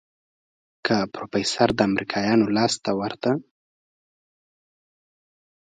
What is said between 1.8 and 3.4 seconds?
امريکايانو لاس ته ورته.